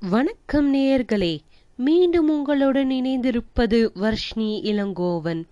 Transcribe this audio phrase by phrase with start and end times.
[0.00, 1.38] வணக்கம் நேயர்களே
[1.76, 5.44] மீண்டும் உங்களுடன் இணைந்திருப்பது வர்ஷ்ணி இளங்கோவன்.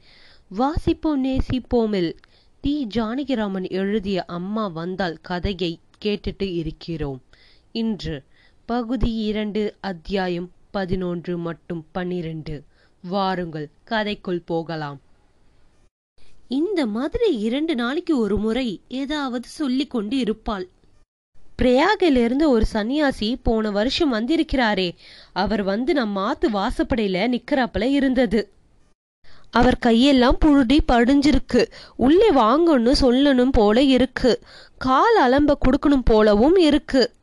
[0.58, 2.14] வாசிப்போம் நேசிப்போமில்.
[2.60, 2.86] டி.
[2.94, 7.22] ஜானகிராமன் எழுதிய அம்மா வந்தால் கதையை கேட்டுட்டு இருக்கிறோம்.
[7.72, 8.24] இன்று
[8.66, 12.62] பகுதி இரண்டு அத்தியாயம் பதினொன்று மற்றும் பன்னிரண்டு.
[13.02, 15.00] வாருங்கள் கதைக்குள் போகலாம்.
[16.48, 20.68] இந்த மாதிரி இரண்டு நாளைக்கு ஒரு முறை ஏதாவது சொல்லிக் கொண்டு இருப்பாள்
[21.62, 24.90] பிரயாகிலிருந்து ஒரு சன்னியாசி போன வருஷம் வந்திருக்கிறாரே.
[25.32, 28.50] அவர் வந்து நம் மாத்து வாசப்படையில நிக்கிறப்பல இருந்தது.
[29.50, 31.66] அவர் கையெல்லாம் புழுடி படிஞ்சிருக்கு.
[31.96, 34.40] உள்ளே வாங்கன்னு சொல்லணும் போல இருக்கு.
[34.78, 37.14] கால் அலம்ப கொடுக்கணும் போலவும் இருக்கு.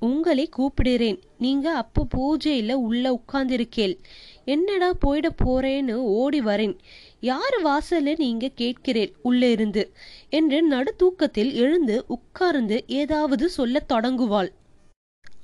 [0.00, 1.20] உங்களை கூப்பிடுறேன்.
[1.38, 3.98] நீங்க அப்போ பூஜையில உள்ள உட்கார்ந்திருக்கேள்.
[4.44, 6.78] என்னடா போயிட போறேன்னு ஓடி வரேன்.
[7.20, 9.92] யார் வாசல்ல நீங்க கேட்கிறேன் உள்ளே இருந்து?
[10.30, 14.52] என்று நடு தூக்கத்தில் எழுந்து உட்கார்ந்து ஏதாவது சொல்லத் தொடங்குவாள்.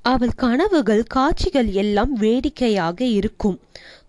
[0.03, 3.61] அவள் கனவுகள் காட்சிகள் எல்லாம் வேடிக்கையாக இருக்கும்.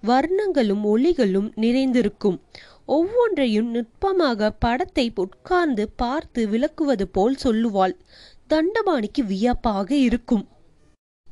[0.07, 2.41] வர்ணங்களும் ஒளிகளும் நிறைந்திருக்கும்.
[2.85, 7.95] ஒவ்வொன்றையும் நுட்பமாக படத்தை உட்கார்ந்து பார்த்து விளக்குவது போல் சொல்லுவாள்.
[8.49, 10.47] தண்டபாணிக்கு வியப்பாக இருக்கும்.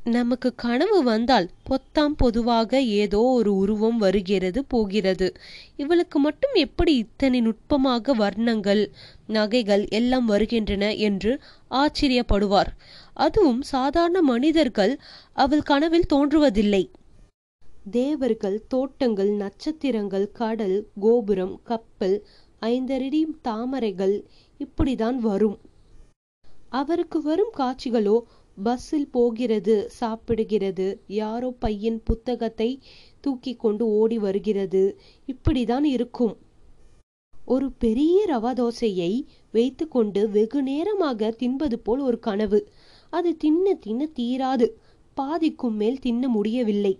[0.05, 5.35] நமக்கு கனவு வந்தால் பொத்தாம் பொதுவாக ஏதோ ஒரு உருவம் வருகிறது போகிறது.
[5.75, 8.91] இவளுக்கு மட்டும் எப்படி இத்தனை நுட்பமாக வர்ணங்கள்
[9.27, 12.71] நகைகள் எல்லாம் வருகின்றன என்று ஆச்சரியப்படுவார்.
[13.13, 14.99] அதுவும் சாதாரண மனிதர்கள்
[15.33, 16.89] அவள் கனவில் தோன்றுவதில்லை.
[17.91, 22.25] தேவர்கள் தோட்டங்கள் நட்சத்திரங்கள் கடல் கோபுரம் கப்பல்
[22.61, 24.25] ஐந்தரடி தாமரைகள்
[24.59, 25.59] இப்படிதான் வரும்.
[26.69, 28.21] அவருக்கு வரும் காட்சிகளோ
[28.63, 30.99] பஸ்ஸில் போகிறது சாப்பிடுகிறது.
[31.07, 32.79] யாரோ பையன் புத்தகத்தை
[33.21, 34.97] தூக்கி கொண்டு ஓடி வருகிறது.
[35.27, 36.37] இப்படிதான் இருக்கும்.
[37.45, 42.69] ஒரு பெரிய ரவா தோசையை வைத்துக்கொண்டு வெகு நேரமாக தின்பது போல் ஒரு கனவு.
[43.09, 44.67] அது தின்ன தின்ன தீராது.
[45.13, 46.99] பாதிக்கும் மேல் தின்ன முடியவில்லை.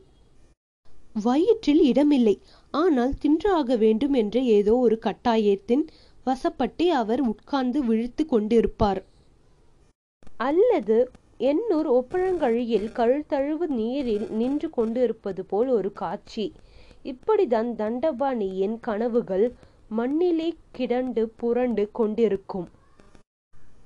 [1.23, 2.41] வயிற்றில் இடமில்லை.
[2.71, 5.85] ஆனால் தின்றாக வேண்டும் என்ற ஏதோ ஒரு கட்டாயத்தின்
[6.25, 9.01] வசப்பட்டு அவர் உட்கார்ந்து விழித்து கொண்டிருப்பார்.
[10.37, 16.45] அல்லது எண்ணூர் ஒப்பழங்கழியில் கழுத்தழுவு நீரில் நின்று கொண்டிருப்பது போல் ஒரு காட்சி.
[17.05, 19.45] இப்படிதான் தண்டபாணியின் கனவுகள்
[19.89, 22.67] மண்ணிலே கிடண்டு புரண்டு கொண்டிருக்கும்.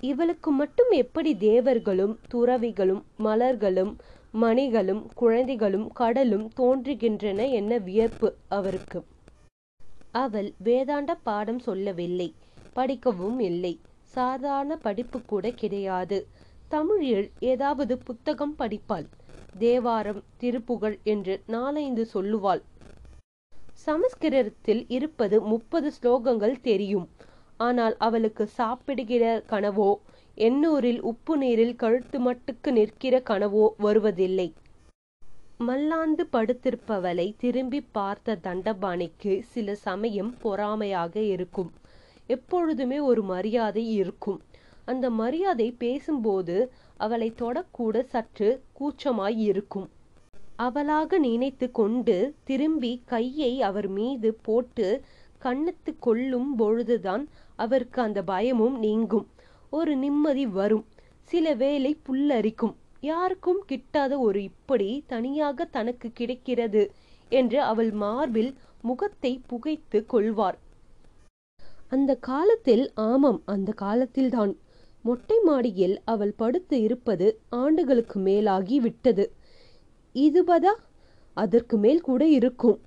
[0.02, 3.94] இவளுக்கு மட்டும் எப்படி தேவர்களும் துறவிகளும் மலர்களும்
[4.34, 9.00] மணிகளும் குழந்தைகளும் கடலும் தோன்றுகின்றன என்ன வியப்பு அவருக்கு.
[10.16, 12.30] அவள் வேதாண்ட பாடம் சொல்லவில்லை
[12.76, 13.74] படிக்கவும் இல்லை.
[14.14, 16.18] சாதாரண படிப்பு கூட கிடையாது.
[16.72, 19.08] தமிழில் ஏதாவது புத்தகம் படிப்பாள்.
[19.56, 22.62] தேவாரம் திருப்புகழ் என்று நாலைந்து சொல்லுவாள்.
[23.86, 27.08] சமஸ்கிருதத்தில் இருப்பது முப்பது ஸ்லோகங்கள் தெரியும்.
[27.60, 29.90] ஆனால் அவளுக்கு சாப்பிடுகிற கனவோ
[30.38, 34.48] எண்ணூரில் உப்பு நீரில் கழுத்து மட்டுக்கு நிற்கிற கனவோ வருவதில்லை.
[35.58, 41.72] மல்லாந்து படுத்திருப்பவளை திரும்பி பார்த்த தண்டபாணிக்கு சில சமயம் பொறாமையாக இருக்கும்.
[42.30, 44.40] எப்பொழுதுமே ஒரு மரியாதை இருக்கும்.
[44.92, 46.58] அந்த மரியாதை பேசும்போது
[46.98, 49.88] அவளை தொடக்கூட சற்று கூச்சமாய் இருக்கும்
[50.58, 54.88] அவளாக நினைத்து கொண்டு திரும்பி கையை அவர் மீது போட்டு
[55.42, 57.24] கண்ணத்து கொள்ளும் பொழுதுதான்
[57.60, 59.28] அவருக்கு அந்த பயமும் நீங்கும்.
[59.74, 60.86] ஒரு நிம்மதி வரும்.
[61.32, 62.76] சில வேளை புல்லரிக்கும்.
[63.02, 66.84] யாருக்கும் கிட்டாத ஒரு இப்படி தனியாக தனக்கு கிடைக்கிறது
[67.32, 68.52] என்று அவள் மார்பில்
[68.82, 70.58] முகத்தை புகைத்து கொள்வார்.
[71.90, 74.54] அந்த காலத்தில் ஆமாம் அந்த காலத்தில்தான்.
[75.02, 79.32] மொட்டை மாடியில் அவள் படுத்து இருப்பது ஆண்டுகளுக்கு மேலாகி விட்டது.
[80.16, 80.74] இதுபதா
[81.34, 82.80] அதற்கு மேல் கூட இருக்கும்.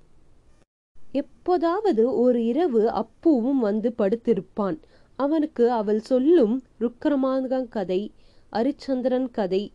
[1.11, 4.77] எப்போதாவது ஒரு இரவு அப்புவும் வந்து படுத்திருப்பான்.
[5.15, 8.11] அவனுக்கு அவள் சொல்லும் ருக்கரமாக கதை
[8.51, 9.71] அரிச்சந்திரன் கதை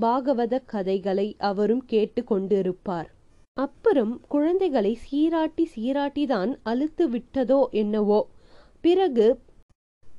[0.00, 3.08] பாகவத கதைகளை அவரும் கேட்டு கொண்டிருப்பார்.
[3.52, 8.26] அப்புறம் குழந்தைகளை சீராட்டி சீராட்டிதான் அழுத்து விட்டதோ என்னவோ.
[8.80, 9.38] பிறகு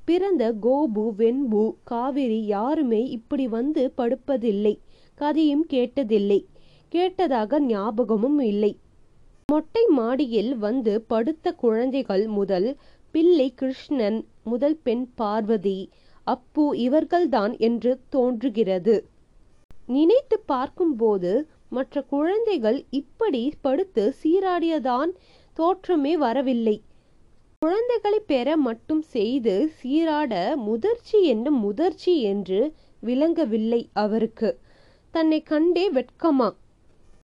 [0.06, 4.74] பிறந்த கோபு வெண்பு காவிரி யாருமே இப்படி வந்து படுப்பதில்லை.
[5.18, 6.40] கதையும் கேட்டதில்லை.
[6.92, 8.72] கேட்டதாக ஞாபகமும் இல்லை.
[9.52, 12.70] மொட்டை மாடியில் வந்து படுத்த குழந்தைகள் முதல்
[13.12, 15.80] பிள்ளை கிருஷ்ணன் முதல் பெண் பார்வதி
[16.28, 18.96] அப்பு இவர்கள்தான் என்று தோன்றுகிறது.
[19.88, 21.32] நினைத்து பார்க்கும்போது
[21.70, 25.12] மற்ற குழந்தைகள் இப்படி படுத்து சீராடியதான்
[25.58, 26.76] தோற்றமே வரவில்லை.
[27.64, 34.60] குழந்தைகளை பெற மட்டும் செய்து சீராட முதிர்ச்சி என்னும் முதிர்ச்சி என்று விளங்கவில்லை அவருக்கு.
[35.12, 36.50] தன்னை கண்டே வெட்கமா?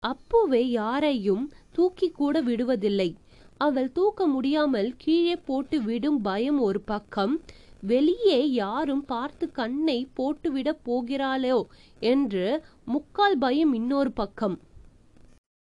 [0.07, 3.15] அப்போவே யாரையும் தூக்கி கூட விடுவதில்லை.
[3.57, 7.41] அவள் தூக்க முடியாமல் கீழே போட்டு விடும் பயம் ஒரு பக்கம்.
[7.81, 11.61] வெளியே யாரும் பார்த்து கண்ணை போட்டுவிடப் போகிறாளோ
[11.99, 14.59] என்று முக்கால் பயம் இன்னொரு பக்கம்.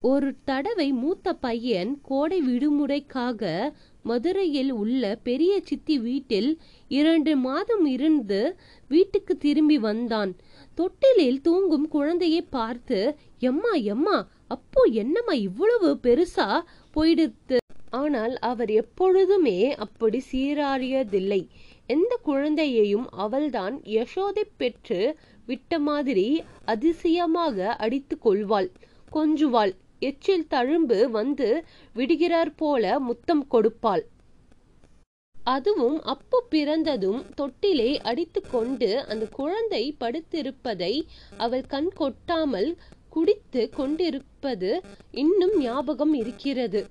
[0.01, 3.71] ஒரு தடவை மூத்த பையன் கோடை விடுமுறைக்காக
[4.09, 6.49] மதுரையில் உள்ள பெரிய சித்தி வீட்டில்
[6.91, 8.39] இரண்டு மாதம் இருந்து
[8.89, 10.31] வீட்டுக்கு திரும்பி வந்தான்.
[10.77, 12.99] தொட்டிலில் தூங்கும் குழந்தையை பார்த்து
[13.49, 14.17] எம்மா எம்மா
[14.47, 16.49] அப்போ என்னம்மா இவ்வளவு பெருசா
[16.95, 17.57] போயிடுத்து?
[17.99, 21.41] ஆனால் அவர் எப்பொழுதுமே அப்படி சீராறியதில்லை
[21.89, 24.99] எந்த குழந்தையையும் அவள்தான் யசோதை பெற்று
[25.47, 26.27] விட்ட மாதிரி
[26.65, 28.69] அதிசயமாக அடித்து கொள்வாள்
[29.11, 29.73] கொஞ்சுவாள்.
[30.07, 31.47] எச்சில் தழும்பு வந்து
[31.95, 34.03] விடுகிறார் போல முத்தம் கொடுப்பாள்.
[35.35, 40.93] அதுவும் அப்பு பிறந்ததும் தொட்டிலே அடித்து கொண்டு அந்த குழந்தை படுத்திருப்பதை
[41.37, 42.69] அவள் கண் கொட்டாமல்
[43.09, 44.71] குடித்து கொண்டிருப்பது
[45.23, 46.81] இன்னும் ஞாபகம் இருக்கிறது.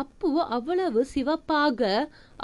[0.00, 1.80] அப்பு அவ்வளவு சிவப்பாக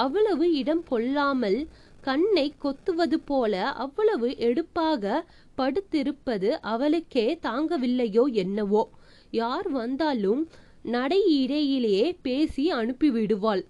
[0.04, 1.58] அவ்வளவு இடம் கொள்ளாமல்
[2.02, 3.54] கண்ணை கொத்துவது போல
[3.84, 5.22] அவ்வளவு எடுப்பாக
[5.58, 8.82] படுத்திருப்பது அவளுக்கே தாங்கவில்லையோ என்னவோ.
[9.30, 10.48] யார் வந்தாலும்
[10.82, 13.64] நடை இடையிலேயே பேசி அனுப்பிவிடுவாள்.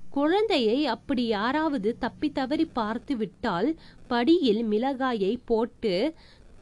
[0.00, 3.76] குழந்தையை அப்படி யாராவது தப்பி தவறி பார்த்து விட்டால்
[4.08, 6.14] படியில் மிளகாயை போட்டு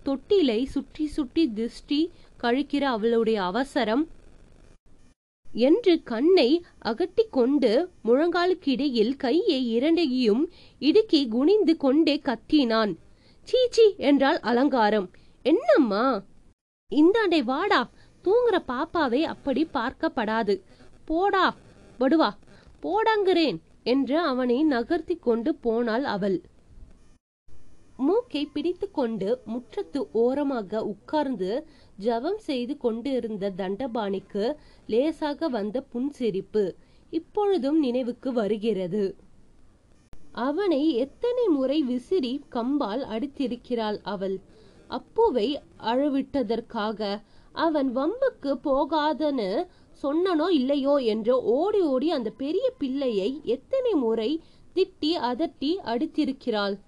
[0.05, 2.11] தொட்டிலை சுற்றி சுற்றி திருஷ்டி
[2.43, 4.09] கழிக்கிற அவளுடைய அவசரம்
[5.47, 10.43] என்று கண்ணை அகட்டி கொண்டு முழங்காலுக்கிடையில் கையை இரண்டையும்
[10.79, 12.93] இடுக்கி குனிந்து கொண்டே கத்தினான்.
[13.43, 15.11] சீச்சி என்றால் அலங்காரம்.
[15.43, 16.23] என்னம்மா?
[16.93, 17.91] இந்தாண்டே வாடா.
[18.25, 20.61] தூங்குற பாப்பாவை அப்படி பார்க்கப்படாது.
[21.05, 21.55] போடா.
[22.01, 22.31] வடுவா.
[22.83, 26.43] போடாங்கிறேன் என்று அவனை நகர்த்தி கொண்டு போனாள் அவள்.
[27.97, 34.55] மூக்கை பிடித்துக்கொண்டு முற்றத்து ஓரமாக உட்கார்ந்து ஜபம் செய்து கொண்டிருந்த தண்டபாணிக்கு
[34.87, 36.73] லேசாக வந்த புன்சிரிப்பு
[37.11, 39.17] இப்பொழுதும் நினைவுக்கு வருகிறது.
[40.33, 44.41] அவனை எத்தனை முறை விசிறி கம்பால் அடித்திருக்கிறாள் அவள்.
[44.89, 47.21] அப்புவை அழவிட்டதற்காக
[47.53, 49.67] அவன் வம்புக்கு போகாதன்னு
[50.03, 54.41] சொன்னனோ இல்லையோ என்று ஓடி ஓடி அந்த பெரிய பிள்ளையை எத்தனை முறை
[54.75, 56.79] திட்டி அதட்டி அடித்திருக்கிறாள்.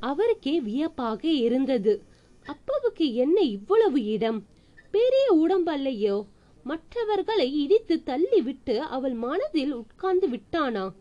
[0.00, 2.02] அவருக்கே வியப்பாக இருந்தது.
[2.46, 4.46] அப்பாவுக்கு என்ன இவ்வளவு இடம்?
[4.90, 6.16] பெரிய உடம்பல்லையோ?
[6.64, 10.92] மற்றவர்களை இடித்து தள்ளிவிட்டு அவள் மனதில் உட்கார்ந்து விட்டானா?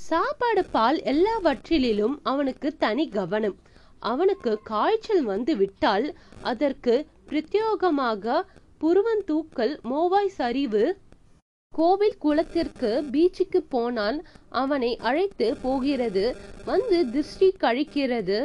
[0.00, 3.56] சாப்பாடு பால் எல்லாவற்றிலும் அவனுக்கு தனி கவனம்.
[4.12, 6.06] அவனுக்கு காய்ச்சல் வந்து விட்டால்
[6.50, 6.94] அதற்கு
[7.30, 8.42] பிரத்யோகமாக
[8.80, 10.84] புருவந்தூக்கல் மோவாய் சரிவு.
[11.72, 14.18] கோவில் குளத்திற்கு பீச்சுக்கு போனால்
[14.62, 16.24] அவனை அழைத்து போகிறது.
[16.70, 18.38] வந்து திருஷ்டி கழிக்கிறது.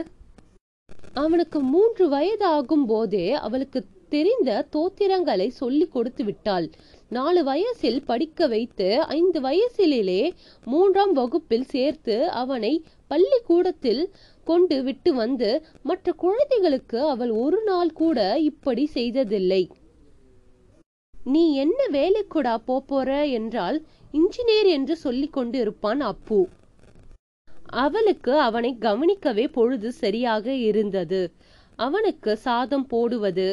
[1.24, 3.80] அவனுக்கு மூன்று வயது ஆகும் போதே அவளுக்கு
[4.14, 6.68] தெரிந்த தோத்திரங்களை சொல்லி கொடுத்து விட்டாள்.
[7.18, 10.24] நாலு வயசில் படிக்க வைத்து ஐந்து வயசிலே
[10.66, 12.74] மூன்றாம் வகுப்பில் சேர்த்து அவனை
[13.12, 14.02] பள்ளிக்கூடத்தில்
[14.50, 15.50] கொண்டு விட்டு வந்து
[15.84, 18.20] மற்ற குழந்தைகளுக்கு அவள் ஒரு நாள் கூட
[18.50, 19.64] இப்படி செய்ததில்லை.
[21.14, 22.56] நீ என்ன வேலைக்குடா
[22.90, 23.10] போற
[23.40, 23.78] என்றால்
[24.14, 26.40] இன்ஜினியர் என்று சொல்லிக் கொண்டு இருப்பான் அப்பு.
[27.84, 31.22] அவளுக்கு அவனை கவனிக்கவே பொழுது சரியாக இருந்தது.
[31.80, 33.50] அவனுக்கு சாதம் போடுவது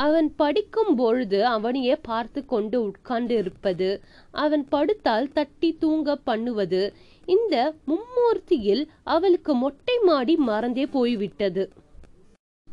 [0.00, 3.88] அவன் படிக்கும் பொழுது அவனையே பார்த்து கொண்டு உட்கார்ந்து இருப்பது
[4.34, 6.80] அவன் படுத்தால் தட்டி தூங்க பண்ணுவது
[7.26, 11.70] இந்த மும்மூர்த்தியில் அவளுக்கு மொட்டை மாடி மறந்தே போய்விட்டது.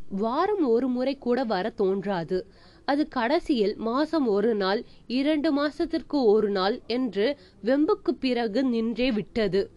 [0.09, 2.45] வாரம் ஒரு முறை கூட வர தோன்றாது.
[2.85, 9.71] அது கடைசியில் மாசம் ஒரு நாள் இரண்டு மாசத்திற்கு ஒரு நாள் என்று வெம்புக்கு பிறகு நின்றே விட்டது.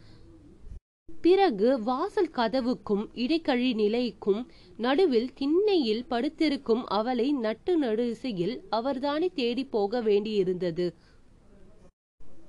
[1.20, 10.92] பிறகு வாசல் கதவுக்கும் இடைக்கழி நிலைக்கும் நடுவில் திண்ணையில் படுத்திருக்கும் அவளை நட்டு நடுசையில் அவர்தானே தேடி போக வேண்டியிருந்தது.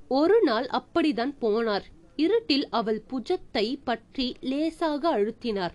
[0.07, 1.83] ஒரு நாள் அப்படித்தான் போனார்.
[2.15, 5.71] இருட்டில் அவள் புஜத்தை பற்றி லேசாக அழுத்தினார்.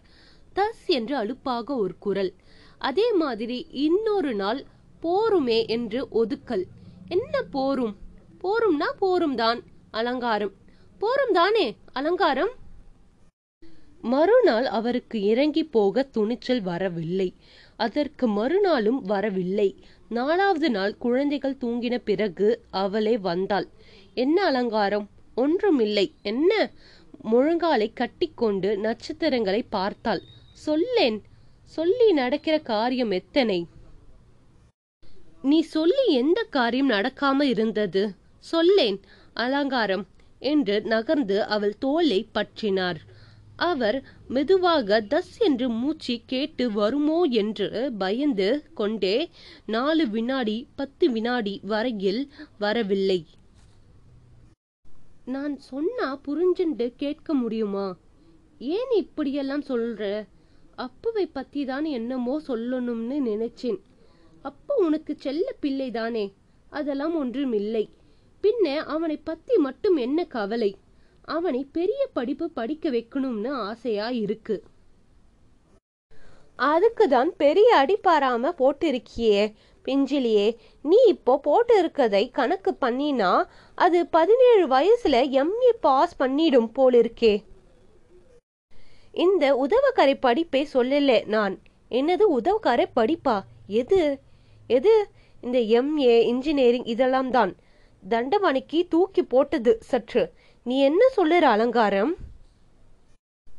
[0.55, 2.35] தஸ் என்று அழுப்பாக ஒரு குரல்.
[2.79, 4.65] அதே மாதிரி இன்னொரு நாள்
[5.01, 6.65] போருமே என்று ஒதுக்கல்.
[7.09, 7.97] என்ன போரும்?
[8.43, 10.53] போரும்னா போரும் தான் அலங்காரம்.
[10.99, 12.51] போரும் தானே அலங்காரம்?
[14.01, 17.35] மறுநாள் அவருக்கு இறங்கி போக துணிச்சல் வரவில்லை.
[17.77, 19.77] அதற்கு மறுநாளும் வரவில்லை.
[20.09, 23.69] நாலாவது நாள் குழந்தைகள் தூங்கின பிறகு அவளே வந்தாள்.
[24.15, 25.09] என்ன அலங்காரம்?
[25.43, 26.07] ஒன்றுமில்லை.
[26.23, 26.53] என்ன?
[27.33, 30.23] முழங்காலை கட்டிக்கொண்டு நட்சத்திரங்களை பார்த்தாள்.
[30.67, 31.19] சொல்லேன்.
[31.77, 33.59] சொல்லி நடக்கிற காரியம் எத்தனை?
[35.43, 38.03] நீ சொல்லி எந்த காரியம் நடக்காம இருந்தது?
[38.53, 39.01] சொல்லேன்.
[39.35, 40.07] அலங்காரம்.
[40.41, 42.99] என்று நகர்ந்து அவள் தோலை பற்றினார்.
[43.57, 43.97] அவர்
[44.29, 47.69] மெதுவாக தஸ் என்று மூச்சு கேட்டு வருமோ என்று
[47.99, 49.17] பயந்து கொண்டே
[49.67, 52.23] நாலு வினாடி பத்து வினாடி வரையில்
[52.59, 53.21] வரவில்லை.
[55.35, 57.87] நான் சொன்னா புரிஞ்சுண்டு கேட்க முடியுமா?
[58.59, 60.03] ஏன் இப்படியெல்லாம் சொல்ற?
[60.77, 63.79] அப்புவை பத்தி தான் என்னமோ சொல்லணும்னு நினைச்சேன்.
[64.45, 66.25] அப்போ உனக்கு செல்ல பிள்ளை தானே
[66.71, 67.85] அதெல்லாம் ஒன்றும் இல்லை
[68.45, 70.73] பின்ன அவனை பத்தி மட்டும் என்ன கவலை?
[71.29, 74.57] அவனை பெரிய படிப்பு படிக்க வைக்கணும்னு ஆசையா இருக்கு.
[76.73, 79.53] அதுக்கு தான் பெரிய அடி பாராம போட்டிருக்கியே.
[79.85, 83.45] பிஞ்சிலியே நீ இப்போ போட்டு இருக்கதை கணக்கு பண்ணினா
[83.75, 87.43] அது பதினேழு வயசுல எம்ஏ பாஸ் பண்ணிடும் போலிருக்கே.
[89.13, 91.59] இந்த உதவக்கரை படிப்பை சொல்லல நான்.
[91.91, 93.41] என்னது உதவக்கரை படிப்பா?
[93.67, 94.19] எது?
[94.67, 95.09] எது?
[95.41, 97.57] இந்த எம்ஏ இன்ஜினியரிங் இதெல்லாம் தான்.
[98.09, 100.33] தண்டவாணிக்கு தூக்கி போட்டது சற்று.
[100.65, 102.17] நீ என்ன சொல்லுற அலங்காரம்?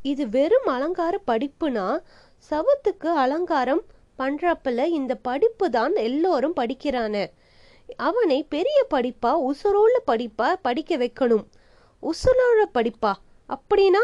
[0.03, 1.99] இது வெறும் அலங்கார படிப்புனா
[2.49, 3.83] சவத்துக்கு அலங்காரம்
[4.19, 7.15] பண்றப்பல இந்த படிப்பு தான் எல்லோரும் படிக்கிறான.
[7.97, 11.45] அவனை பெரிய படிப்பா உசுரோல படிப்பா படிக்க வைக்கணும்.
[12.03, 13.13] உசுரோல படிப்பா
[13.49, 14.03] அப்படின்னா?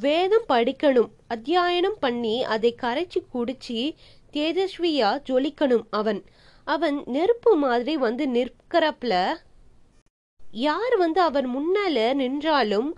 [0.00, 3.80] வேதம் படிக்கணும் அத்தியாயனம் பண்ணி அதை கரைச்சி குடிச்சு
[4.32, 6.24] தேஜஸ்வியா ஜொலிக்கணும் அவன்.
[6.64, 9.14] அவன் நெருப்பு மாதிரி வந்து நிற்கிறப்பல
[10.52, 12.90] யார் வந்து அவன் முன்னால நின்றாலும்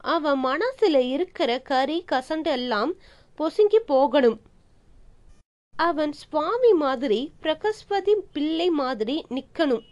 [0.00, 2.92] அவன் மனசுல இருக்கிற கறி கசண்டெல்லாம்
[3.38, 4.40] பொசுங்கி போகணும்.
[5.80, 9.84] அவன் சுவாமி மாதிரி பிரகஸ்பதி பிள்ளை மாதிரி நிக்கணும்.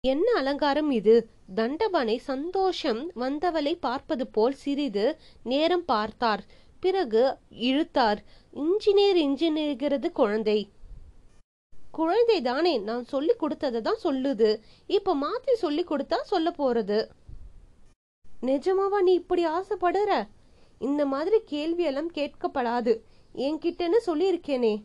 [0.00, 1.14] என்ன அலங்காரம் இது?
[1.56, 6.44] தண்டபானை சந்தோஷம் வந்தவளை பார்ப்பது போல் சிறிது நேரம் பார்த்தார்.
[6.80, 8.20] பிறகு இழுத்தார்.
[8.54, 10.68] இன்ஜினியர் இன்ஜினியர்கிறது குழந்தை.
[11.90, 14.60] குழந்தை தானே நான் சொல்லி கொடுத்ததை தான் சொல்லுது.
[14.86, 17.08] இப்ப மாத்தி சொல்லி கொடுத்தா சொல்ல போறது?
[18.42, 20.28] நிஜமாவா நீ இப்படி ஆசைப்படுற?
[20.78, 22.94] இந்த மாதிரி கேள்வியெல்லாம் கேட்கப்படாது.
[23.34, 24.82] என்கிட்டன்னு சொல்லியிருக்கேனே.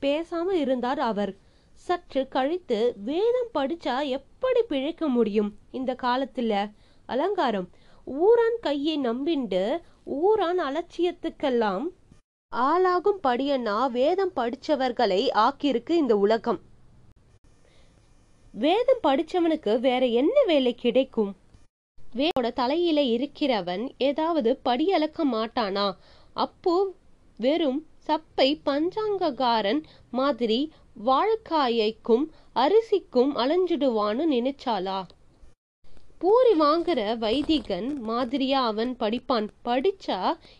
[0.00, 1.36] பேசாம இருந்தார் அவர்.
[1.72, 5.54] சற்று கழித்து வேதம் படிச்சா எப்படி பிழைக்க முடியும்?
[5.70, 6.70] இந்த காலத்துல
[7.06, 7.68] அலங்காரம்.
[8.06, 11.86] ஊரான் கையை நம்பிண்டு ஊரான் அலட்சியத்துக்கெல்லாம்
[12.56, 16.60] ஆளாகும் படியன்னா வேதம் படிச்சவர்களை ஆக்கியிருக்கு இந்த உலகம்.
[18.52, 21.36] வேதம் படிச்சவனுக்கு வேற என்ன வேலை கிடைக்கும்?
[22.14, 25.96] வேதோட தலையில இருக்கிறவன் ஏதாவது படியளக்க மாட்டானா?
[26.32, 26.94] அப்போ
[27.36, 30.72] வெறும் சப்பை பஞ்சாங்ககாரன் மாதிரி
[31.06, 35.00] வாழைக்காயைக்கும் அரிசிக்கும் அலைஞ்சிடுவான்னு நினைச்சாளா?
[36.18, 39.48] பூரி வாங்குற வைதிகன் மாதிரியா அவன் படிப்பான்.
[39.64, 40.18] படிச்சா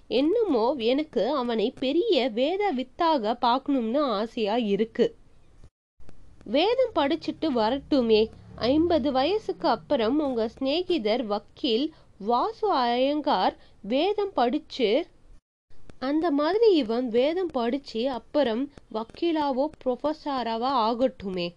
[0.09, 5.06] என்னமோ எனக்கு அவனை பெரிய வேத வித்தாக பார்க்கணும்னு ஆசையா இருக்கு.
[6.44, 8.23] வேதம் படிச்சுட்டு வரட்டுமே.
[8.56, 11.87] ஐம்பது வயசுக்கு அப்புறம் உங்க சிநேகிதர் வக்கீல்
[12.18, 14.90] வாசு அயங்கார் வேதம் படிச்சு
[16.02, 18.62] அந்த மாதிரி இவன் வேதம் படிச்சு அப்புறம்
[18.95, 21.49] வக்கீலாவோ ப்ரொஃபஸராவோ ஆகட்டுமே.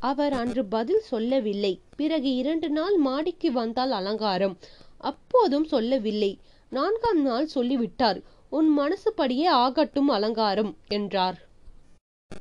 [0.00, 1.72] அவர் அன்று பதில் சொல்லவில்லை.
[1.96, 4.56] பிறகு இரண்டு நாள் மாடிக்கு வந்தால் அலங்காரம்.
[5.00, 6.32] அப்போதும் சொல்லவில்லை.
[6.72, 8.20] நான்காம் நாள் சொல்லிவிட்டார்.
[8.50, 11.38] உன் மனசுபடியே ஆகட்டும் அலங்காரம் என்றார்.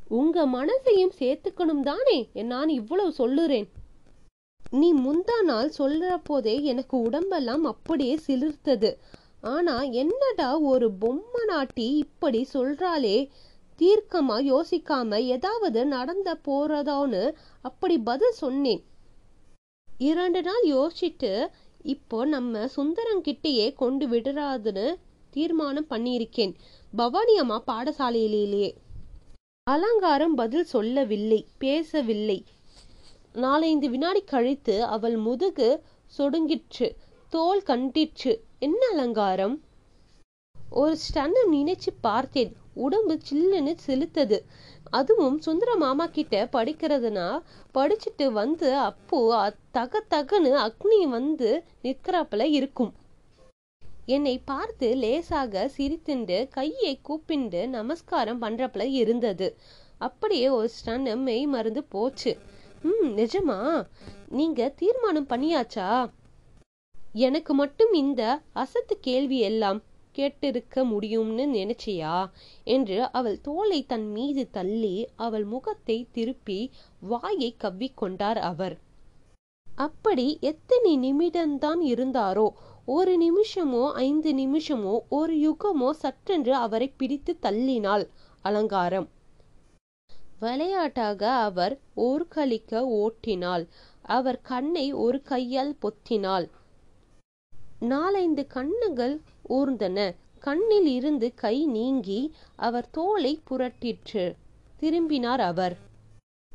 [0.09, 2.29] உங்க மனசையும் சேர்த்துக்கணும் தானே?
[2.33, 3.67] நான் இவ்வளவு சொல்லுறேன்.
[4.71, 8.91] நீ முந்தா நாள் சொல்ற போதே எனக்கு உடம்பெல்லாம் அப்படியே சிலிர்த்தது.
[9.45, 13.17] ஆனா என்னடா ஒரு பொம்மை நாட்டி இப்படி சொல்றாளே?
[13.79, 17.23] தீர்க்கமா யோசிக்காம ஏதாவது நடந்த போறதோன்னு
[17.61, 18.81] அப்படி பதில் சொன்னேன்.
[19.99, 21.31] இரண்டு நாள் யோசிச்சுட்டு
[21.83, 24.87] இப்போ நம்ம சுந்தரங்கிட்டயே கொண்டு விடுறாதுன்னு
[25.29, 26.53] தீர்மானம் பண்ணியிருக்கேன்.
[26.95, 28.71] பவானி அம்மா பாடசாலையிலேயே.
[29.67, 32.39] அலங்காரம் பதில் சொல்லவில்லை பேசவில்லை.
[33.33, 35.69] நாலைந்து வினாடி கழித்து அவள் முதுகு
[36.17, 36.89] சொடுங்கிற்று
[37.29, 38.33] தோல் கண்டிற்று.
[38.59, 39.62] என்ன அலங்காரம்?
[40.69, 42.55] ஒரு ஸ்டன்னு நினைச்சு பார்த்தேன்.
[42.74, 44.45] உடம்பு சில்லுன்னு செலுத்தது.
[44.89, 47.41] அதுவும் சுந்தர மாமா கிட்ட படிக்கிறதுனா
[47.74, 52.93] படிச்சுட்டு வந்து அப்போ தக தகன்னு அக்னி வந்து நிற்கிறாப்புல இருக்கும்.
[54.05, 59.55] என்னை பார்த்து லேசாக சிரித்துண்டு கையை கூப்பிண்டு நமஸ்காரம் பண்றப்பல இருந்தது.
[59.97, 62.38] அப்படியே ஒரு ஸ்டன்னு மெய் மருந்து போச்சு.
[62.83, 63.88] ம் நிஜமா?
[64.29, 66.09] நீங்க தீர்மானம் பண்ணியாச்சா?
[67.15, 68.22] எனக்கு மட்டும் இந்த
[68.53, 69.84] அசத்து கேள்வி எல்லாம்
[70.15, 72.29] கேட்டிருக்க முடியும்னு நினைச்சியா?
[72.63, 78.75] என்று அவள் தோலை தன் மீது தள்ளி அவள் முகத்தை திருப்பி வாயை கவ்விக்கொண்டார் அவர்.
[79.67, 82.48] அப்படி எத்தனை நிமிடம்தான் இருந்தாரோ?
[82.86, 88.05] ஒரு நிமிஷமோ ஐந்து நிமிஷமோ ஒரு யுகமோ சற்றென்று அவரை பிடித்து தள்ளினாள்
[88.41, 89.07] அலங்காரம்.
[90.39, 93.65] விளையாட்டாக அவர் ஓர்களிக்க ஓட்டினாள்.
[94.01, 96.48] அவர் கண்ணை ஒரு கையால் பொத்தினாள்.
[97.79, 100.15] நாலைந்து கண்ணுகள் ஊர்ந்தன.
[100.39, 104.36] கண்ணில் இருந்து கை நீங்கி அவர் தோலை புரட்டிற்று.
[104.77, 105.77] திரும்பினார் அவர்.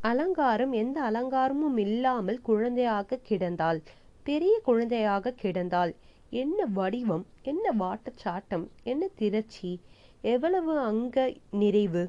[0.03, 3.81] அலங்காரம் எந்த அலங்காரமும் இல்லாமல் குழந்தையாக கிடந்தாள்.
[4.23, 5.95] பெரிய குழந்தையாக கிடந்தாள்.
[6.31, 9.81] என்ன வடிவம் என்ன வாட்டச்சாட்டம் என்ன திரட்சி
[10.21, 12.09] எவ்வளவு அங்க நிறைவு?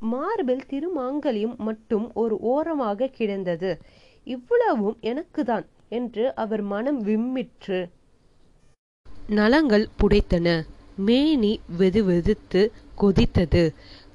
[0.00, 3.78] மார்பில் திருமாங்கலியம் மட்டும் ஒரு ஓரமாக கிடந்தது.
[4.24, 5.64] இவ்வளவும் எனக்குதான்.
[5.94, 7.80] என்று அவர் மனம் விம்மிற்று.
[9.28, 10.48] நலங்கள் புடைத்தன.
[11.06, 12.62] மேனி வெதுவெதுத்து
[13.00, 13.62] கொதித்தது.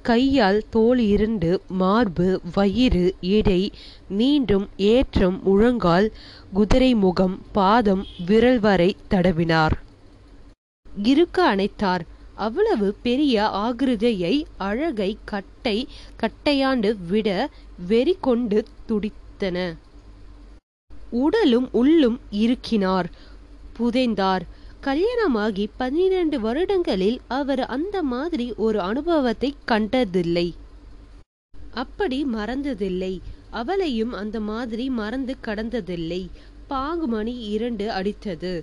[0.02, 3.62] கையால் தோல் இருண்டு மார்பு வயிறு இடை
[4.08, 6.08] மீண்டும் ஏற்றம் முழங்கால்
[6.52, 9.76] குதிரை முகம் பாதம் விரல் வரை தடவினார்.
[11.10, 12.04] இருக்க அணைத்தார்.
[12.46, 15.76] அவ்வளவு பெரிய ஆகிருதையை அழகை கட்டை
[16.20, 17.28] கட்டையாண்டு விட
[17.88, 19.56] வெறி கொண்டு துடித்தன.
[21.10, 23.08] உடலும் உள்ளும் இருக்கினார்
[23.78, 24.44] புதைந்தார்.
[24.80, 30.46] கல்யாணமாகி பன்னிரண்டு வருடங்களில் அவர் அந்த மாதிரி ஒரு அனுபவத்தை கண்டதில்லை.
[31.74, 33.20] அப்படி மறந்ததில்லை.
[33.50, 36.22] அவளையும் அந்த மாதிரி மறந்து கடந்ததில்லை.
[36.66, 38.54] பாங்கு மணி இரண்டு அடித்தது.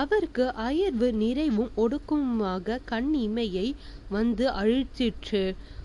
[0.00, 3.74] அவருக்கு அயர்வு நிறைவும் ஒடுக்கமுமாக கண் இமையை
[4.08, 5.42] வந்து அழிச்சிற்று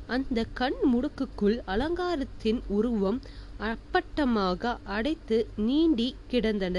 [0.08, 3.20] அந்த கண் முடுக்குக்குள் அலங்காரத்தின் உருவம்
[3.60, 6.78] அப்பட்டமாக அடைத்து நீண்டி கிடந்தன.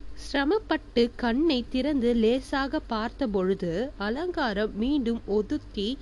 [0.00, 5.98] சிரமப்பட்டு கண்ணை திறந்து லேசாக பார்த்த பொழுது அலங்காரம் மீண்டும் ஒதுக்கி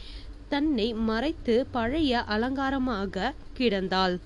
[0.48, 4.16] தன்னை மறைத்து பழைய அலங்காரமாக கிடந்தாள்.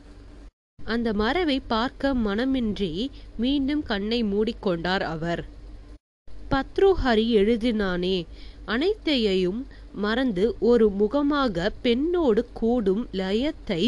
[0.78, 5.42] அந்த மறைவை பார்க்க மனமின்றி மீண்டும் கண்ணை மூடிக்கொண்டார் அவர்.
[6.50, 8.26] பத்ருஹரி எழுதினானே
[8.64, 13.82] அனைத்தையும் மறந்து ஒரு முகமாக பெண்ணோடு கூடும் லயத்தை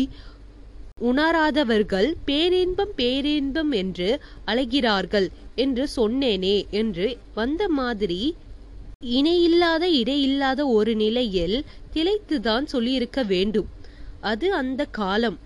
[0.99, 8.37] உணராதவர்கள் பேரின்பம் பேரின்பம் என்று அழைகிறார்கள் என்று சொன்னேனே என்று வந்த மாதிரி
[9.00, 13.69] இணையில்லாத இடையில்லாத ஒரு நிலையில் திளைத்துதான் சொல்லியிருக்க வேண்டும்.
[14.21, 15.38] அது அந்த காலம்.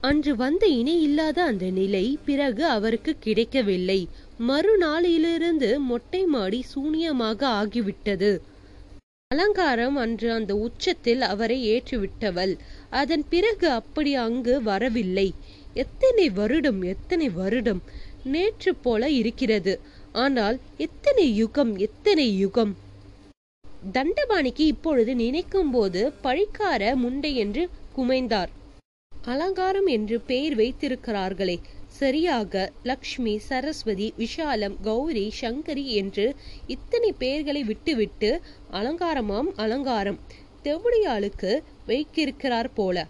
[0.00, 4.08] அன்று வந்த இணையில்லாத அந்த நிலை பிறகு அவருக்கு கிடைக்கவில்லை.
[4.48, 8.32] மறுநாளிலிருந்து மொட்டை மாடி சூனியமாக ஆகிவிட்டது.
[9.34, 12.52] அலங்காரம் அன்று அந்த உச்சத்தில் அவரை ஏற்றிவிட்டவள்.
[12.90, 15.34] அதன் பிறகு அப்படி அங்கு வரவில்லை.
[15.74, 17.82] எத்தனை வருடம் எத்தனை வருடம்?
[18.24, 19.80] நேற்று போல இருக்கிறது.
[20.12, 22.76] ஆனால் எத்தனை யுகம் எத்தனை யுகம்?
[23.92, 28.52] தண்டபாணிக்கு இப்பொழுது நினைக்கும் போது பழிக்கார முண்டை என்று குமைந்தார்.
[29.24, 31.56] அலங்காரம் என்று பெயர் வைத்திருக்கிறார்களே
[31.94, 36.24] சரியாக லக்ஷ்மி சரஸ்வதி விஷாலம் கௌரி சங்கரி என்று
[36.66, 38.30] இத்தனை பெயர்களை விட்டுவிட்டு
[38.72, 40.18] அலங்காரமாம் அலங்காரம்.
[40.64, 41.52] தெவுடியாளுக்கு
[41.86, 43.06] வைக்கிருக்கிறார் போல.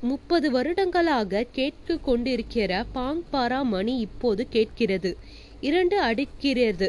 [0.00, 5.12] முப்பது வருடங்களாக கேட்க கொண்டிருக்கிற பாங்பாரா மணி இப்போது கேட்கிறது.
[5.60, 6.88] இரண்டு அடிக்கிறது.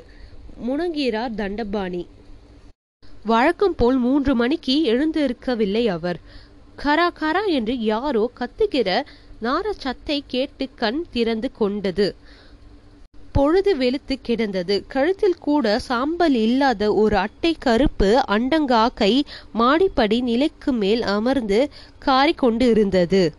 [0.68, 2.04] முணங்கிறார் தண்டபாணி.
[3.26, 6.20] வழக்கம் போல் மூன்று மணிக்கு எழுந்திருக்கவில்லை அவர்.
[6.84, 8.90] கரா கரா என்று யாரோ கத்துகிற
[9.42, 12.16] நார சத்தை கேட்டு கண் திறந்து கொண்டது.
[13.32, 14.84] பொழுது வெளுத்து கிடந்தது.
[14.88, 19.22] கழுத்தில் கூட சாம்பல் இல்லாத ஒரு அட்டை கருப்பு அண்டங்காக்கை
[19.54, 21.70] மாடிப்படி நிலைக்கு மேல் அமர்ந்து
[22.00, 23.34] காரிக்கொண்டு இருந்தது.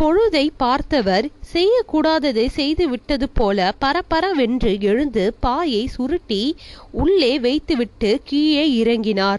[0.00, 6.56] பொழுதை பார்த்தவர் செய்யக்கூடாததை செய்து விட்டது போல பரபரவென்று எழுந்து பாயை சுருட்டி
[6.90, 9.38] உள்ளே வைத்துவிட்டு கீழே இறங்கினார்.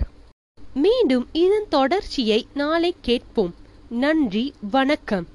[0.74, 3.56] மீண்டும் இதன் தொடர்ச்சியை நாளை கேட்போம்.
[3.90, 5.28] நன்றி வணக்கம்.